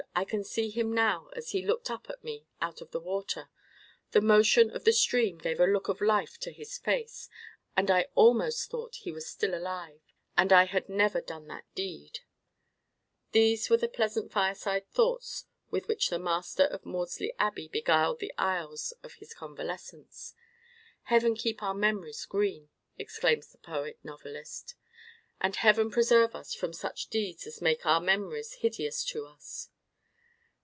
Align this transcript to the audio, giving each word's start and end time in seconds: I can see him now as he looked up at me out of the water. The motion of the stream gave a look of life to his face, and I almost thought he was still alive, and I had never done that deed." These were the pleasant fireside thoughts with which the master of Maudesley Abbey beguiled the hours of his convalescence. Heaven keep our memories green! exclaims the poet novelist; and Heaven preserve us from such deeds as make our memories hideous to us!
I 0.13 0.25
can 0.25 0.43
see 0.43 0.69
him 0.69 0.93
now 0.93 1.29
as 1.35 1.51
he 1.51 1.65
looked 1.65 1.89
up 1.89 2.07
at 2.09 2.23
me 2.23 2.45
out 2.61 2.79
of 2.81 2.91
the 2.91 2.99
water. 2.99 3.49
The 4.11 4.19
motion 4.21 4.69
of 4.69 4.83
the 4.83 4.91
stream 4.93 5.37
gave 5.37 5.59
a 5.59 5.65
look 5.65 5.87
of 5.87 6.01
life 6.01 6.37
to 6.39 6.51
his 6.51 6.77
face, 6.77 7.27
and 7.77 7.89
I 7.89 8.07
almost 8.13 8.69
thought 8.69 8.95
he 8.97 9.11
was 9.11 9.25
still 9.27 9.55
alive, 9.55 10.01
and 10.37 10.51
I 10.53 10.65
had 10.65 10.89
never 10.89 11.21
done 11.21 11.47
that 11.47 11.63
deed." 11.75 12.19
These 13.31 13.69
were 13.69 13.77
the 13.77 13.87
pleasant 13.87 14.31
fireside 14.33 14.87
thoughts 14.89 15.45
with 15.71 15.87
which 15.87 16.09
the 16.09 16.19
master 16.19 16.65
of 16.65 16.85
Maudesley 16.85 17.33
Abbey 17.39 17.67
beguiled 17.69 18.19
the 18.19 18.33
hours 18.37 18.93
of 19.03 19.13
his 19.13 19.33
convalescence. 19.33 20.35
Heaven 21.03 21.35
keep 21.35 21.63
our 21.63 21.73
memories 21.75 22.25
green! 22.25 22.69
exclaims 22.97 23.47
the 23.47 23.57
poet 23.59 23.97
novelist; 24.03 24.75
and 25.39 25.55
Heaven 25.55 25.89
preserve 25.89 26.35
us 26.35 26.53
from 26.53 26.73
such 26.73 27.07
deeds 27.07 27.47
as 27.47 27.61
make 27.61 27.85
our 27.85 28.01
memories 28.01 28.55
hideous 28.55 29.05
to 29.05 29.25
us! 29.25 29.69